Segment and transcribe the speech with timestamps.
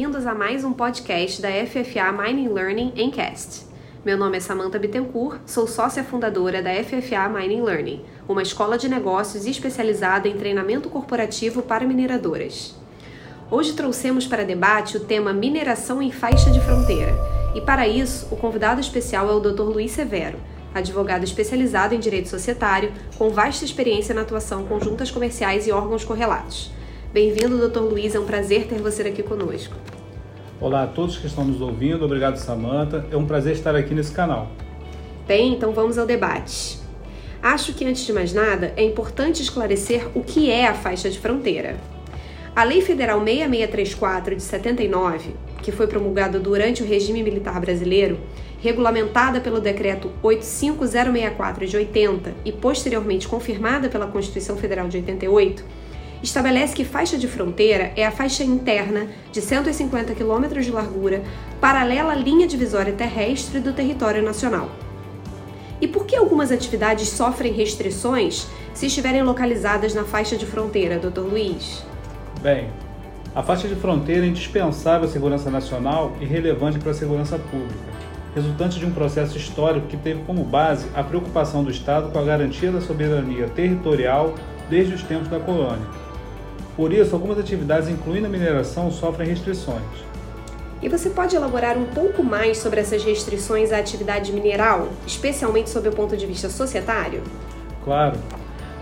[0.00, 3.66] bem-vindos a mais um podcast da FFA Mining Learning em Cast.
[4.02, 8.88] Meu nome é Samantha Bittencourt, sou sócia fundadora da FFA Mining Learning, uma escola de
[8.88, 12.74] negócios especializada em treinamento corporativo para mineradoras.
[13.50, 17.14] Hoje trouxemos para debate o tema mineração em faixa de fronteira,
[17.54, 19.64] e para isso o convidado especial é o Dr.
[19.64, 20.38] Luiz Severo,
[20.74, 26.06] advogado especializado em direito societário, com vasta experiência na atuação com juntas comerciais e órgãos
[26.06, 26.72] correlatos.
[27.12, 27.80] Bem-vindo, Dr.
[27.80, 29.74] Luiz, é um prazer ter você aqui conosco.
[30.60, 34.12] Olá a todos que estão nos ouvindo, obrigado Samantha, é um prazer estar aqui nesse
[34.12, 34.48] canal.
[35.26, 36.78] Bem, então vamos ao debate.
[37.42, 41.18] Acho que antes de mais nada é importante esclarecer o que é a faixa de
[41.18, 41.80] fronteira.
[42.54, 48.20] A Lei Federal 6634 de 79, que foi promulgada durante o regime militar brasileiro,
[48.62, 55.64] regulamentada pelo Decreto 85064 de 80 e posteriormente confirmada pela Constituição Federal de 88,
[56.22, 61.22] estabelece que faixa de fronteira é a faixa interna de 150 km de largura
[61.60, 64.70] paralela à linha divisória terrestre do território nacional.
[65.80, 71.20] E por que algumas atividades sofrem restrições se estiverem localizadas na faixa de fronteira, Dr.
[71.20, 71.82] Luiz?
[72.42, 72.68] Bem,
[73.34, 77.74] a faixa de fronteira é indispensável à segurança nacional e relevante para a segurança pública,
[78.34, 82.24] resultante de um processo histórico que teve como base a preocupação do Estado com a
[82.24, 84.34] garantia da soberania territorial
[84.68, 86.09] desde os tempos da colônia.
[86.80, 89.82] Por isso, algumas atividades, incluindo a mineração, sofrem restrições.
[90.80, 95.90] E você pode elaborar um pouco mais sobre essas restrições à atividade mineral, especialmente sob
[95.90, 97.22] o ponto de vista societário?
[97.84, 98.18] Claro.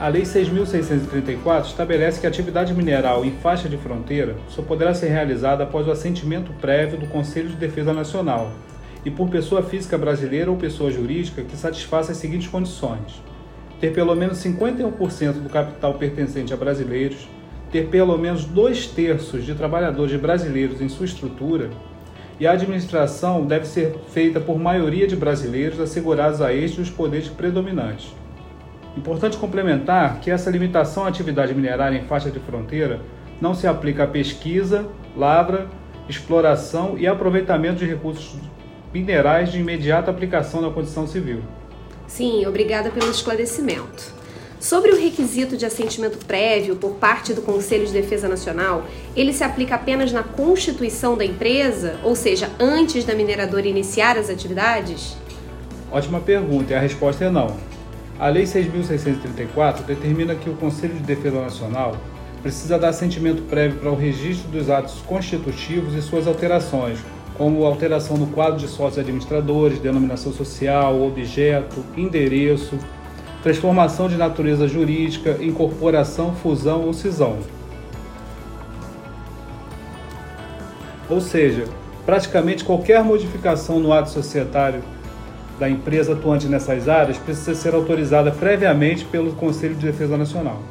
[0.00, 5.08] A Lei 6.634 estabelece que a atividade mineral em faixa de fronteira só poderá ser
[5.08, 8.52] realizada após o assentimento prévio do Conselho de Defesa Nacional
[9.04, 13.22] e por pessoa física brasileira ou pessoa jurídica que satisfaça as seguintes condições:
[13.78, 17.28] ter pelo menos 51% do capital pertencente a brasileiros,
[17.72, 21.70] ter pelo menos dois terços de trabalhadores brasileiros em sua estrutura
[22.38, 27.28] e a administração deve ser feita por maioria de brasileiros assegurados a estes os poderes
[27.28, 28.14] predominantes.
[28.96, 33.00] Importante complementar que essa limitação à atividade minerária em faixa de fronteira
[33.40, 34.86] não se aplica à pesquisa,
[35.16, 35.66] lavra,
[36.08, 38.36] exploração e aproveitamento de recursos
[38.92, 41.40] minerais de imediata aplicação na condição civil.
[42.06, 44.21] Sim, obrigada pelo esclarecimento.
[44.62, 48.84] Sobre o requisito de assentimento prévio por parte do Conselho de Defesa Nacional,
[49.16, 54.30] ele se aplica apenas na constituição da empresa, ou seja, antes da mineradora iniciar as
[54.30, 55.16] atividades?
[55.90, 57.56] Ótima pergunta, e a resposta é não.
[58.20, 61.96] A Lei 6.634 determina que o Conselho de Defesa Nacional
[62.40, 67.00] precisa dar assentimento prévio para o registro dos atos constitutivos e suas alterações,
[67.36, 72.78] como alteração no quadro de sócios administradores, denominação social, objeto, endereço,
[73.42, 77.38] transformação de natureza jurídica, incorporação, fusão ou cisão.
[81.10, 81.64] Ou seja,
[82.06, 84.82] praticamente qualquer modificação no ato societário
[85.58, 90.62] da empresa atuante nessas áreas precisa ser autorizada previamente pelo Conselho de Defesa Nacional.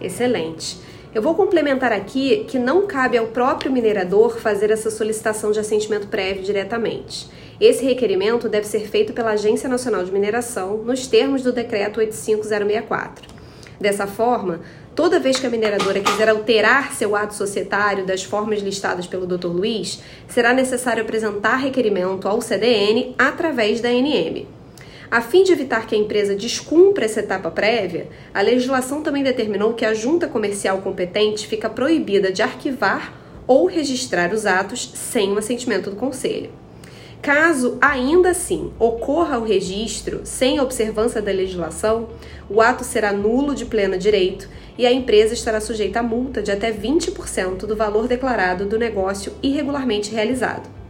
[0.00, 0.78] Excelente.
[1.14, 6.06] Eu vou complementar aqui que não cabe ao próprio minerador fazer essa solicitação de assentimento
[6.06, 7.28] prévio diretamente.
[7.60, 13.28] Esse requerimento deve ser feito pela Agência Nacional de Mineração nos termos do Decreto 85064.
[13.78, 14.60] Dessa forma,
[14.94, 19.48] toda vez que a mineradora quiser alterar seu ato societário das formas listadas pelo Dr.
[19.48, 24.46] Luiz, será necessário apresentar requerimento ao CDN através da NM.
[25.12, 29.74] A fim de evitar que a empresa descumpra essa etapa prévia, a legislação também determinou
[29.74, 33.12] que a junta comercial competente fica proibida de arquivar
[33.46, 36.50] ou registrar os atos sem o assentimento do conselho.
[37.20, 42.08] Caso ainda assim ocorra o registro sem observância da legislação,
[42.48, 46.50] o ato será nulo de pleno direito e a empresa estará sujeita a multa de
[46.50, 50.81] até 20% do valor declarado do negócio irregularmente realizado.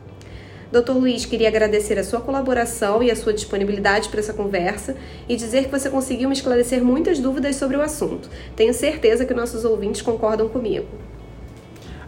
[0.73, 0.93] Dr.
[0.93, 4.97] Luiz, queria agradecer a sua colaboração e a sua disponibilidade para essa conversa
[5.29, 8.31] e dizer que você conseguiu me esclarecer muitas dúvidas sobre o assunto.
[8.57, 10.87] Tenho certeza que nossos ouvintes concordam comigo.